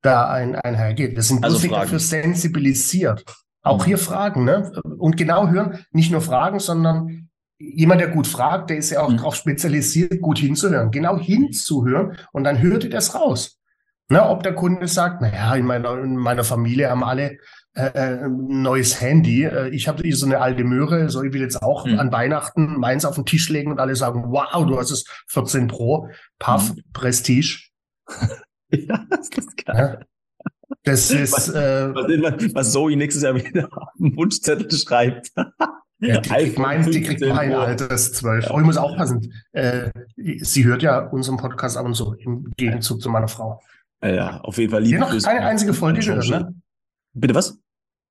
[0.00, 1.16] da ein, einhergeht.
[1.16, 3.24] Wir sind also dafür sensibilisiert.
[3.62, 3.86] Auch mhm.
[3.86, 4.70] hier Fragen, ne?
[4.98, 9.10] Und genau hören, nicht nur Fragen, sondern jemand, der gut fragt, der ist ja auch
[9.10, 9.16] mhm.
[9.16, 10.90] darauf spezialisiert, gut hinzuhören.
[10.90, 13.58] Genau hinzuhören und dann hört ihr das raus.
[14.10, 17.38] Ne, ob der Kunde sagt, naja, in meiner, in meiner Familie haben alle
[17.74, 19.44] äh, äh neues Handy.
[19.44, 21.98] Äh, ich habe so eine alte Möhre, so ich will jetzt auch mhm.
[21.98, 25.66] an Weihnachten meins auf den Tisch legen und alle sagen, wow, du hast es 14
[25.68, 26.08] Pro,
[26.38, 26.82] Puff, mhm.
[26.92, 27.60] Prestige.
[28.70, 29.98] ja, das ist geil.
[30.00, 30.06] Ja.
[30.82, 35.30] Das ist, was, äh, was, was Zoe nächstes Jahr wieder auf den Wunschzettel schreibt.
[36.00, 38.50] Ja, die kriegt mein, die kriegt mein altes 12.
[38.50, 39.32] Oh, ich muss aufpassen.
[39.52, 43.62] Äh, sie hört ja unseren Podcast ab und zu im Gegenzug zu meiner Frau.
[44.02, 46.54] Ja, auf jeden Fall liebe noch keine einzige Folge gehört, ne?
[47.14, 47.58] Bitte was?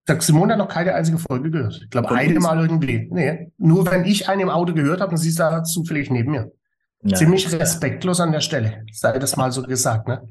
[0.06, 1.80] Sagt Simone hat noch keine einzige Folge gehört.
[1.84, 3.08] Ich glaube, eine Mal irgendwie.
[3.10, 6.32] Nee, nur wenn ich eine im Auto gehört habe, dann siehst du da zufällig neben
[6.32, 6.52] mir.
[7.06, 8.86] Ja, Ziemlich respektlos an der Stelle.
[8.92, 10.28] Sei das mal so gesagt, ne?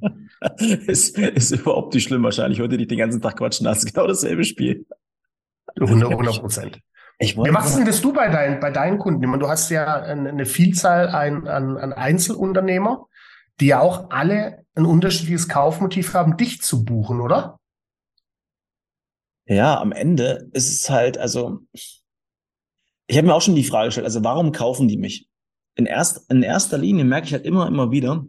[0.87, 2.61] ist, ist überhaupt nicht schlimm wahrscheinlich.
[2.61, 4.87] Heute nicht den ganzen Tag quatschen, das ist genau dasselbe Spiel.
[5.79, 6.81] 100 Prozent.
[7.19, 9.25] Wie machst denn das du bei, dein, bei deinen Kunden?
[9.27, 13.07] Meine, du hast ja eine Vielzahl an, an, an Einzelunternehmer,
[13.61, 17.59] die ja auch alle ein unterschiedliches Kaufmotiv haben, dich zu buchen, oder?
[19.47, 21.61] Ja, am Ende ist es halt, also
[23.07, 25.29] ich habe mir auch schon die Frage gestellt, also warum kaufen die mich?
[25.75, 28.27] In, erst, in erster Linie merke ich halt immer, immer wieder,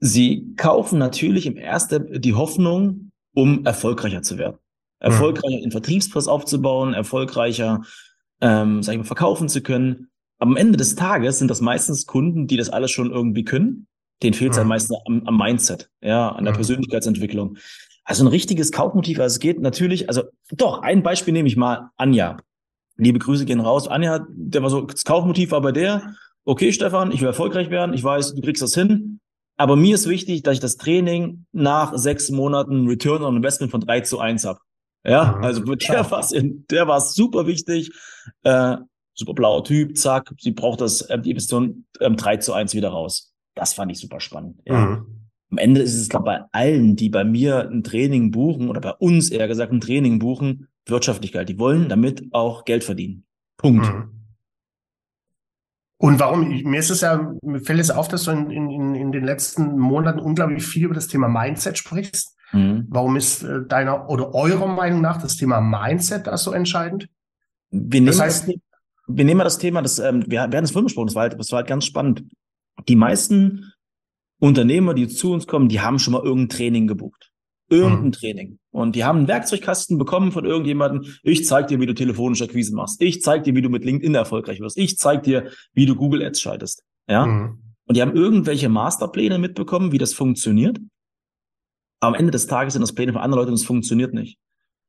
[0.00, 4.58] sie kaufen natürlich im ersten die Hoffnung, um erfolgreicher zu werden.
[5.00, 5.64] Erfolgreicher mhm.
[5.64, 7.82] in Vertriebspress aufzubauen, erfolgreicher,
[8.40, 10.10] ähm, sag ich mal, verkaufen zu können.
[10.38, 13.86] Am Ende des Tages sind das meistens Kunden, die das alles schon irgendwie können.
[14.22, 14.60] Den fehlt es mhm.
[14.60, 16.56] halt meistens am, am, Mindset, ja, an der mhm.
[16.56, 17.58] Persönlichkeitsentwicklung.
[18.08, 21.90] Also ein richtiges Kaufmotiv, also es geht natürlich, also doch, ein Beispiel nehme ich mal,
[21.98, 22.38] Anja.
[22.96, 23.86] Liebe Grüße gehen raus.
[23.86, 26.14] Anja, der war so, das Kaufmotiv war bei der,
[26.46, 29.20] okay, Stefan, ich will erfolgreich werden, ich weiß, du kriegst das hin.
[29.58, 33.82] Aber mir ist wichtig, dass ich das Training nach sechs Monaten Return on Investment von
[33.82, 34.60] drei zu eins habe.
[35.04, 35.44] Ja, mhm.
[35.44, 37.90] also der war der war super wichtig.
[38.42, 38.78] Äh,
[39.12, 42.88] super blauer Typ, zack, sie braucht das, äh, die Investition ähm, 3 zu 1 wieder
[42.88, 43.34] raus.
[43.54, 44.62] Das fand ich super spannend.
[44.64, 44.78] Ja.
[44.78, 45.27] Mhm.
[45.50, 48.92] Am Ende ist es, glaube bei allen, die bei mir ein Training buchen oder bei
[48.92, 51.48] uns eher gesagt ein Training buchen, Wirtschaftlichkeit.
[51.48, 53.24] Die wollen damit auch Geld verdienen.
[53.56, 53.86] Punkt.
[53.86, 54.18] Mhm.
[56.00, 56.48] Und warum?
[56.48, 59.78] Mir ist es ja, mir fällt es auf, dass du in, in, in den letzten
[59.78, 62.36] Monaten unglaublich viel über das Thema Mindset sprichst.
[62.52, 62.86] Mhm.
[62.88, 67.08] Warum ist äh, deiner oder eurer Meinung nach das Thema Mindset da so entscheidend?
[67.70, 68.54] Wir nehmen, das heißt, das,
[69.08, 71.22] wir nehmen mal das Thema, das, ähm, wir, wir hatten es vorhin besprochen, das war,
[71.22, 72.24] halt, das war halt ganz spannend.
[72.88, 73.72] Die meisten
[74.38, 77.30] Unternehmer, die zu uns kommen, die haben schon mal irgendein Training gebucht.
[77.70, 78.12] Irgendein mhm.
[78.12, 78.58] Training.
[78.70, 81.12] Und die haben einen Werkzeugkasten bekommen von irgendjemandem.
[81.22, 83.02] Ich zeig dir, wie du telefonische Akquise machst.
[83.02, 84.78] Ich zeig dir, wie du mit LinkedIn erfolgreich wirst.
[84.78, 86.82] Ich zeig dir, wie du Google Ads schaltest.
[87.08, 87.26] Ja.
[87.26, 87.62] Mhm.
[87.86, 90.78] Und die haben irgendwelche Masterpläne mitbekommen, wie das funktioniert.
[92.00, 94.38] Aber am Ende des Tages sind das Pläne von anderen Leuten und es funktioniert nicht.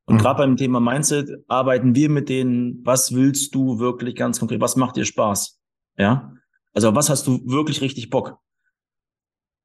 [0.06, 0.18] Und mhm.
[0.20, 4.60] gerade beim Thema Mindset arbeiten wir mit denen, was willst du wirklich ganz konkret?
[4.60, 5.58] Was macht dir Spaß?
[5.98, 6.34] Ja.
[6.72, 8.38] Also was hast du wirklich richtig Bock?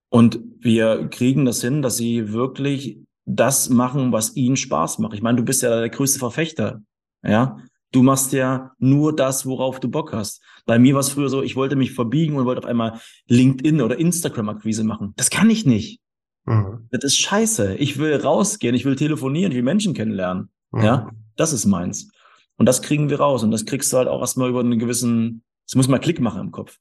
[0.09, 5.13] Und wir kriegen das hin, dass sie wirklich das machen, was ihnen Spaß macht.
[5.13, 6.81] Ich meine, du bist ja der größte Verfechter.
[7.23, 7.57] Ja.
[7.91, 10.41] Du machst ja nur das, worauf du Bock hast.
[10.65, 13.81] Bei mir war es früher so, ich wollte mich verbiegen und wollte auf einmal LinkedIn
[13.81, 15.13] oder Instagram-Akquise machen.
[15.15, 16.01] Das kann ich nicht.
[16.45, 16.87] Mhm.
[16.91, 17.75] Das ist scheiße.
[17.75, 20.49] Ich will rausgehen, ich will telefonieren, ich will Menschen kennenlernen.
[20.71, 20.83] Mhm.
[20.83, 22.09] Ja, das ist meins.
[22.57, 23.43] Und das kriegen wir raus.
[23.43, 26.41] Und das kriegst du halt auch erstmal über einen gewissen, es muss mal Klick machen
[26.41, 26.77] im Kopf.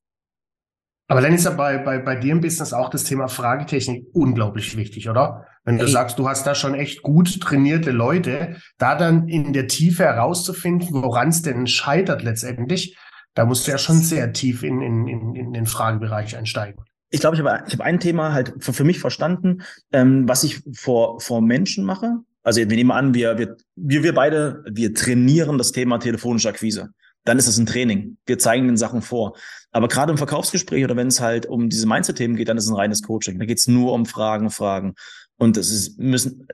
[1.07, 4.77] Aber dann ist ja bei, bei, bei dir im Business auch das Thema Fragetechnik unglaublich
[4.77, 5.47] wichtig, oder?
[5.65, 5.91] Wenn du Ey.
[5.91, 11.03] sagst, du hast da schon echt gut trainierte Leute, da dann in der Tiefe herauszufinden,
[11.03, 12.97] woran es denn scheitert letztendlich,
[13.35, 16.83] da musst du ja schon sehr tief in, in, in, in den Fragebereich einsteigen.
[17.11, 19.63] Ich glaube, ich habe ich hab ein Thema halt für, für mich verstanden,
[19.93, 22.19] ähm, was ich vor, vor Menschen mache.
[22.43, 26.91] Also wir nehmen an, wir, wir, wir, wir beide, wir trainieren das Thema telefonische Akquise
[27.25, 28.19] dann ist es ein Training.
[28.27, 29.37] Wir zeigen den Sachen vor.
[29.73, 32.71] Aber gerade im Verkaufsgespräch oder wenn es halt um diese Mindset-Themen geht, dann ist es
[32.71, 33.39] ein reines Coaching.
[33.39, 34.95] Da geht es nur um Fragen, Fragen.
[35.37, 36.47] Und es ist, müssen,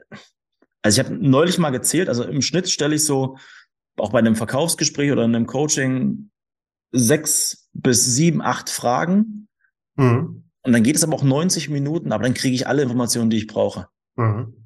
[0.83, 3.37] also ich habe neulich mal gezählt, also im Schnitt stelle ich so,
[3.97, 6.31] auch bei einem Verkaufsgespräch oder einem Coaching,
[6.93, 9.49] sechs bis sieben, acht Fragen.
[9.97, 10.45] Mhm.
[10.63, 13.39] Und dann geht es aber auch 90 Minuten, aber dann kriege ich alle Informationen, die
[13.39, 13.89] ich brauche.
[14.17, 14.60] Mhm.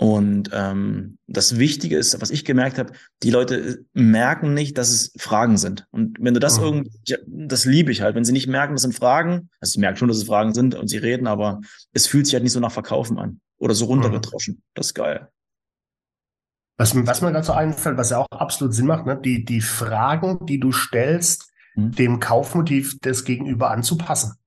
[0.00, 2.92] Und ähm, das Wichtige ist, was ich gemerkt habe,
[3.24, 5.88] die Leute merken nicht, dass es Fragen sind.
[5.90, 6.64] Und wenn du das mhm.
[6.64, 9.96] irgendwie, das liebe ich halt, wenn sie nicht merken, das sind Fragen, also sie merken
[9.96, 11.60] schon, dass es Fragen sind und sie reden, aber
[11.92, 14.54] es fühlt sich halt nicht so nach Verkaufen an oder so runtergetroschen.
[14.54, 14.62] Mhm.
[14.74, 15.28] Das ist geil.
[16.76, 19.20] Was, was mir dazu einfällt, was ja auch absolut Sinn macht, ne?
[19.20, 21.90] die, die Fragen, die du stellst, mhm.
[21.90, 24.37] dem Kaufmotiv des Gegenüber anzupassen.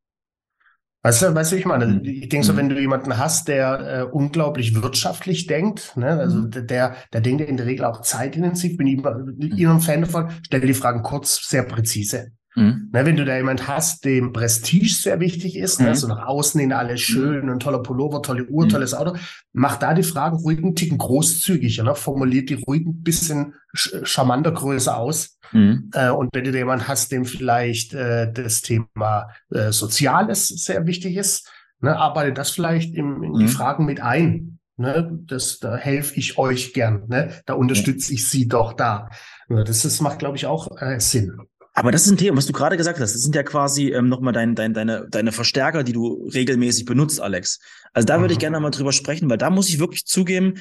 [1.04, 2.06] Weißt du, weißt du, ich meine, mhm.
[2.06, 2.58] ich denke so, mhm.
[2.58, 6.68] wenn du jemanden hast, der äh, unglaublich wirtschaftlich denkt, ne, also mhm.
[6.68, 10.30] der, der denkt in der Regel auch zeitintensiv, bin ich immer, immer ein Fan davon,
[10.46, 12.32] stell die Fragen kurz, sehr präzise.
[12.56, 12.90] Mhm.
[12.92, 15.92] Ne, wenn du da jemand hast, dem Prestige sehr wichtig ist, ne, mhm.
[15.92, 17.14] ne, so nach außen hin alles mhm.
[17.14, 18.70] schön, ein toller Pullover, tolle Uhr, mhm.
[18.70, 19.16] tolles Auto,
[19.54, 24.52] mach da die Fragen ruhig einen Ticken großzügiger, ne, formuliert die ruhig ein bisschen charmanter
[24.52, 25.38] größer aus.
[25.54, 25.92] Mhm.
[25.94, 30.86] Äh, und wenn du da jemand hast, dem vielleicht äh, das Thema äh, Soziales sehr
[30.88, 33.50] wichtig ist, ne, arbeite das vielleicht in, in die mhm.
[33.50, 34.60] Fragen mit ein.
[34.78, 37.04] Ne, das, da helfe ich euch gern.
[37.08, 37.32] Ne?
[37.46, 39.10] Da unterstütze ich sie doch da.
[39.48, 41.38] Das, das macht, glaube ich, auch äh, Sinn.
[41.74, 43.14] Aber das ist ein Thema, was du gerade gesagt hast.
[43.14, 47.22] Das sind ja quasi ähm, nochmal dein, dein, deine, deine Verstärker, die du regelmäßig benutzt,
[47.22, 47.60] Alex.
[47.94, 48.42] Also da würde ich mhm.
[48.42, 50.56] gerne mal drüber sprechen, weil da muss ich wirklich zugeben,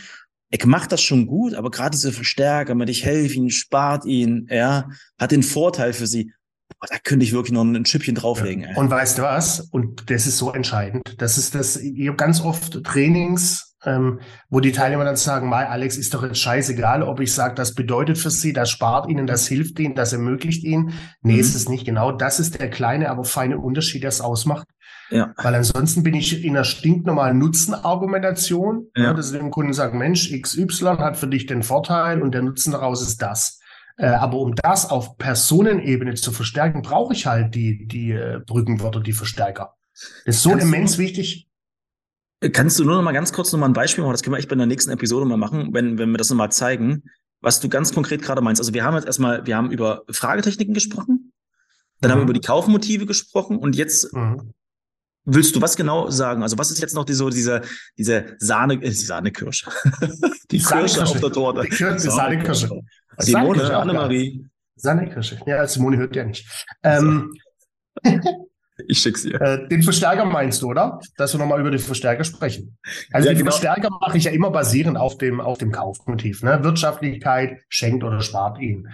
[0.51, 4.49] ich mache das schon gut, aber gerade diese Verstärker, mit ich helfe ihnen, spart ihn,
[4.51, 6.33] ja, hat den Vorteil für sie.
[6.81, 8.65] Boah, da könnte ich wirklich noch ein Chipchen drauflegen.
[8.65, 8.77] Ja.
[8.77, 9.61] Und weißt du was?
[9.61, 11.15] Und das ist so entscheidend.
[11.19, 15.67] Das ist das, ich habe ganz oft Trainings, ähm, wo die Teilnehmer dann sagen, Mai,
[15.67, 19.27] Alex, ist doch jetzt scheißegal, ob ich sage, das bedeutet für sie, das spart ihnen,
[19.27, 20.93] das hilft ihnen, das ermöglicht ihnen.
[21.23, 21.41] Nee, mhm.
[21.41, 22.13] ist es nicht genau.
[22.13, 24.67] Das ist der kleine, aber feine Unterschied, der es ausmacht.
[25.11, 25.33] Ja.
[25.37, 29.05] Weil ansonsten bin ich in einer stinknormalen Nutzenargumentation, ja.
[29.05, 32.73] ja, dass dem Kunden sagen, Mensch, XY hat für dich den Vorteil und der Nutzen
[32.73, 33.61] daraus ist das.
[33.97, 39.01] Äh, aber um das auf Personenebene zu verstärken, brauche ich halt die, die äh, Brückenwörter,
[39.01, 39.75] die Verstärker.
[40.25, 41.50] Das ist so Kannst immens wichtig.
[42.53, 44.13] Kannst du nur noch mal ganz kurz noch mal ein Beispiel machen?
[44.13, 46.39] Das können wir echt bei der nächsten Episode mal machen, wenn, wenn wir das noch
[46.39, 47.03] mal zeigen,
[47.43, 48.61] was du ganz konkret gerade meinst.
[48.61, 51.33] Also wir haben jetzt erstmal, wir haben über Fragetechniken gesprochen,
[52.01, 52.13] dann mhm.
[52.13, 52.31] haben wir mhm.
[52.31, 54.55] über die Kaufmotive gesprochen und jetzt mhm.
[55.27, 56.43] willst du was genau sagen?
[56.43, 57.61] Also was ist jetzt noch die, so diese,
[57.99, 59.71] diese Sahne, äh, die Sahnekirsche?
[60.51, 61.63] die Kirsche auf der Torte.
[61.63, 62.71] Die, Kirsche, die Sahnekirsche.
[63.19, 64.47] Simone, Annemarie.
[64.77, 65.41] Sahnekirsche.
[65.45, 66.47] Ja, Simone hört ja nicht.
[66.83, 67.35] Ähm,
[68.89, 69.41] Ich schick's dir.
[69.41, 71.01] Äh, den Verstärker meinst du, oder?
[71.17, 72.79] Dass wir nochmal über den Verstärker sprechen.
[73.13, 73.51] Also ja, den genau.
[73.51, 76.43] Verstärker mache ich ja immer basierend auf dem, auf dem Kaufmotiv.
[76.43, 76.63] Ne?
[76.63, 78.89] Wirtschaftlichkeit schenkt oder spart ihn.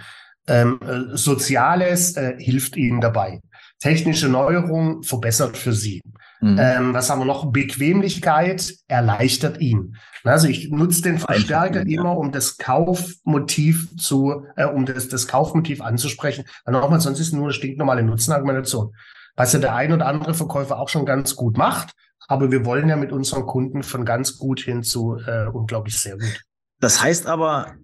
[0.47, 3.41] Ähm, äh, Soziales äh, hilft ihnen dabei.
[3.79, 6.01] Technische Neuerung verbessert für sie.
[6.39, 6.57] Mhm.
[6.59, 7.51] Ähm, was haben wir noch?
[7.51, 9.95] Bequemlichkeit erleichtert ihn.
[10.23, 15.27] Also ich nutze den Verstärker Einfach, immer, um das Kaufmotiv zu, äh, um das, das
[15.27, 16.45] Kaufmotiv anzusprechen.
[16.65, 18.93] Weil nochmal, sonst ist es nur eine stinknormale Nutzenargumentation
[19.37, 21.93] was ja der ein oder andere Verkäufer auch schon ganz gut macht.
[22.27, 26.17] Aber wir wollen ja mit unseren Kunden von ganz gut hin zu äh, unglaublich sehr
[26.17, 26.41] gut.
[26.81, 27.75] Das heißt aber,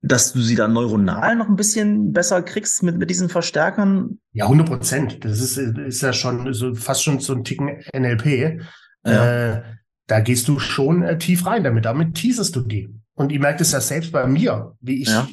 [0.00, 4.18] dass du sie dann neuronal noch ein bisschen besser kriegst mit, mit diesen Verstärkern?
[4.32, 5.24] Ja, 100 Prozent.
[5.24, 8.60] Das ist, ist ja schon so fast schon so ein Ticken NLP.
[9.04, 9.54] Ja.
[9.54, 9.62] Äh,
[10.06, 11.84] da gehst du schon äh, tief rein damit.
[11.84, 12.88] Damit teaserst du die.
[13.14, 15.28] Und ich merke das ja selbst bei mir, wie ich ja.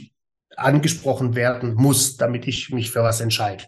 [0.55, 3.65] angesprochen werden muss, damit ich mich für was entscheide.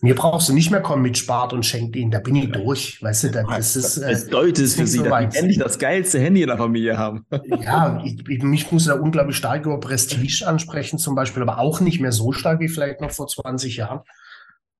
[0.00, 3.02] Mir brauchst du nicht mehr kommen mit Spart und schenkt ihn, da bin ich durch.
[3.02, 3.98] Weißt du, das ist.
[3.98, 6.58] Äh, das deutet es für sie, so dass sie endlich das geilste Handy in der
[6.58, 7.26] Familie haben.
[7.60, 11.80] Ja, ich, ich, mich muss da unglaublich stark über Prestige ansprechen, zum Beispiel, aber auch
[11.80, 14.00] nicht mehr so stark wie vielleicht noch vor 20 Jahren.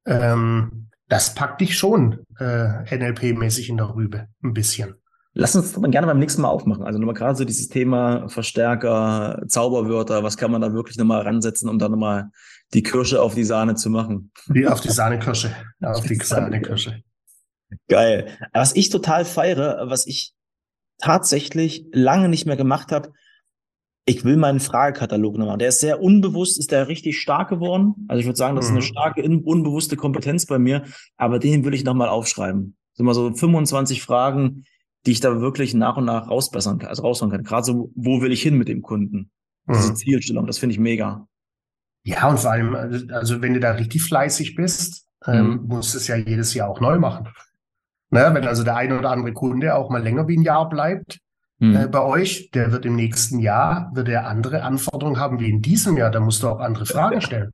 [0.06, 4.94] Ähm, das packt dich schon äh, NLP-mäßig in der Rübe, ein bisschen.
[5.40, 6.82] Lass uns das gerne beim nächsten Mal aufmachen.
[6.82, 11.68] Also nochmal gerade so dieses Thema Verstärker, Zauberwörter, was kann man da wirklich nochmal ransetzen,
[11.68, 12.30] um da nochmal
[12.74, 14.32] die Kirsche auf die Sahne zu machen?
[14.48, 15.54] Wie auf die Sahnekirsche.
[15.78, 17.04] Ja, auf die Sahnekirsche.
[17.86, 18.36] Geil.
[18.52, 20.32] Was ich total feiere, was ich
[21.00, 23.12] tatsächlich lange nicht mehr gemacht habe,
[24.06, 25.58] ich will meinen Fragekatalog nochmal.
[25.58, 28.06] Der ist sehr unbewusst, ist der richtig stark geworden.
[28.08, 28.86] Also ich würde sagen, das ist eine mhm.
[28.86, 30.82] starke, unbewusste Kompetenz bei mir,
[31.16, 32.76] aber den will ich nochmal aufschreiben.
[32.94, 34.64] So mal so 25 Fragen,
[35.06, 37.44] die ich da wirklich nach und nach rausbessern kann, also raushauen kann.
[37.44, 39.30] Gerade so, wo will ich hin mit dem Kunden?
[39.68, 39.96] Diese mhm.
[39.96, 41.26] Zielstellung, das finde ich mega.
[42.04, 42.74] Ja, und vor allem,
[43.10, 45.66] also wenn du da richtig fleißig bist, ähm, mhm.
[45.66, 47.28] musst du es ja jedes Jahr auch neu machen.
[48.10, 51.18] Ne, wenn also der eine oder andere Kunde auch mal länger wie ein Jahr bleibt
[51.58, 51.76] mhm.
[51.76, 55.60] äh, bei euch, der wird im nächsten Jahr, wird er andere Anforderungen haben wie in
[55.60, 56.10] diesem Jahr.
[56.10, 57.52] Da musst du auch andere Fragen stellen.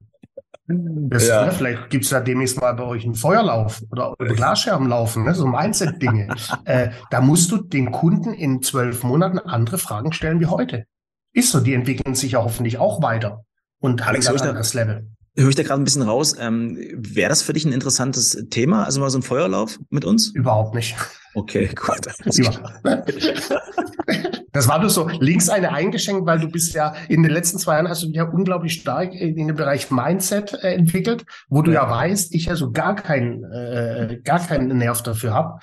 [0.67, 1.45] Das, ja.
[1.45, 5.25] ne, vielleicht gibt es da demnächst mal bei euch einen Feuerlauf oder, oder Glasscherben laufen,
[5.25, 6.35] ne, so Mindset-Dinge.
[6.65, 10.87] äh, da musst du den Kunden in zwölf Monaten andere Fragen stellen wie heute.
[11.35, 13.45] Ist so, die entwickeln sich ja hoffentlich auch weiter
[13.81, 15.11] und haben dann das Level.
[15.37, 16.37] Höre ich da gerade ein bisschen raus.
[16.39, 18.85] Ähm, Wäre das für dich ein interessantes Thema?
[18.85, 20.29] Also mal so ein Feuerlauf mit uns?
[20.29, 20.95] Überhaupt nicht.
[21.35, 22.07] Okay, gut.
[24.55, 27.75] Das war du so links eine eingeschenkt, weil du bist ja in den letzten zwei
[27.75, 31.73] Jahren hast du dich ja unglaublich stark in den Bereich Mindset äh, entwickelt, wo du
[31.73, 31.91] ja.
[31.91, 35.59] weißt, ich ja so gar keinen, äh, gar keinen Nerv dafür habe.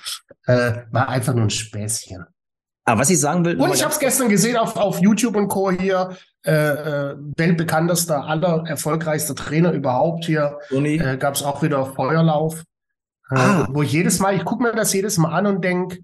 [0.45, 2.25] Äh, war einfach nur ein Späßchen.
[2.84, 3.58] Aber was ich sagen will.
[3.62, 5.71] Und ich habe es gestern gesehen auf, auf YouTube und Co.
[5.71, 10.58] hier, äh, äh, weltbekanntester, aller erfolgreichster Trainer überhaupt hier.
[10.69, 12.63] Äh, Gab es auch wieder Feuerlauf.
[13.30, 13.67] Äh, ah.
[13.71, 15.99] Wo jedes Mal, ich gucke mir das jedes Mal an und denk,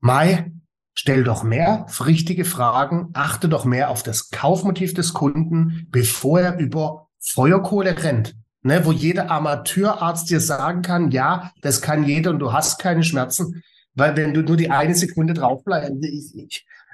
[0.00, 0.50] Mai,
[0.94, 6.58] stell doch mehr richtige Fragen, achte doch mehr auf das Kaufmotiv des Kunden, bevor er
[6.58, 8.36] über Feuerkohle rennt.
[8.62, 13.02] Ne, wo jeder Amateurarzt dir sagen kann, ja, das kann jeder und du hast keine
[13.02, 13.62] Schmerzen.
[13.94, 15.92] Weil wenn du nur die eine Sekunde drauf bleibst,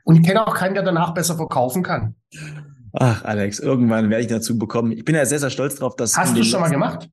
[0.05, 2.15] und ich kenne auch keinen, der danach besser verkaufen kann.
[2.93, 4.93] Ach, Alex, irgendwann werde ich dazu bekommen.
[4.93, 6.17] Ich bin ja sehr, sehr stolz drauf, dass.
[6.17, 7.11] Hast du schon mal gemacht?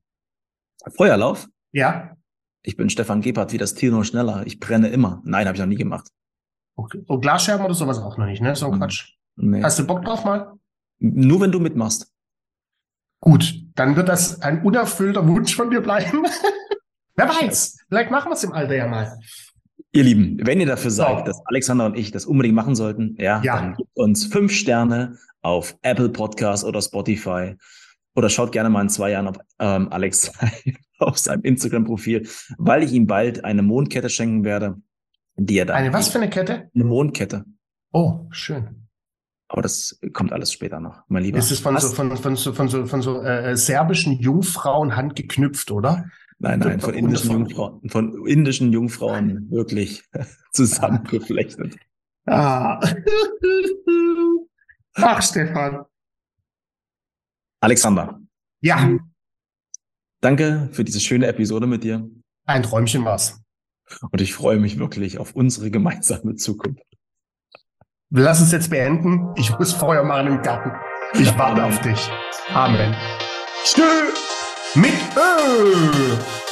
[0.96, 1.48] Feuerlauf?
[1.72, 2.16] Ja.
[2.62, 4.44] Ich bin Stefan Gebhardt, wie das Tier nur schneller.
[4.46, 5.20] Ich brenne immer.
[5.24, 6.08] Nein, habe ich noch nie gemacht.
[6.76, 7.04] Okay.
[7.06, 8.56] Und Glasscherben oder sowas auch noch nicht, ne?
[8.56, 8.78] So ein.
[8.78, 9.14] Quatsch.
[9.36, 9.62] Nee.
[9.62, 10.52] Hast du Bock drauf mal?
[10.98, 12.12] Nur wenn du mitmachst.
[13.20, 16.24] Gut, dann wird das ein unerfüllter Wunsch von dir bleiben.
[17.16, 19.18] Wer weiß, vielleicht machen wir es im Alter ja mal.
[19.92, 21.24] Ihr Lieben, wenn ihr dafür seid, so.
[21.24, 23.56] dass Alexander und ich das unbedingt machen sollten, ja, ja.
[23.56, 27.54] dann gebt uns fünf Sterne auf Apple Podcast oder Spotify
[28.16, 30.32] oder schaut gerne mal in zwei Jahren auf ähm, Alex
[30.98, 34.76] auf seinem Instagram-Profil, weil ich ihm bald eine Mondkette schenken werde,
[35.36, 35.74] die er da.
[35.74, 36.70] Eine was für eine Kette?
[36.74, 37.44] Eine Mondkette.
[37.92, 38.88] Oh, schön.
[39.48, 41.38] Aber das kommt alles später noch, mein Lieber.
[41.38, 45.70] Ist es von so, von, von so, von so, von so äh, serbischen Jungfrauen handgeknüpft,
[45.70, 46.06] oder?
[46.38, 50.02] Nein, nein, von indischen Jungfrauen, von indischen Jungfrauen wirklich
[50.52, 51.76] zusammengeflechtet.
[52.26, 52.80] Ah.
[54.94, 55.84] Ach, Stefan.
[57.60, 58.20] Alexander.
[58.60, 58.98] Ja.
[60.20, 62.08] Danke für diese schöne Episode mit dir.
[62.46, 63.43] Ein Träumchen war's.
[64.10, 66.82] Und ich freue mich wirklich auf unsere gemeinsame Zukunft.
[68.10, 69.32] Wir lassen es jetzt beenden.
[69.36, 70.72] Ich muss Feuer machen im Garten.
[71.18, 72.10] Ich warte auf dich.
[72.52, 72.94] Amen.
[73.64, 74.74] Tschüss.
[74.74, 76.43] Mit Ö.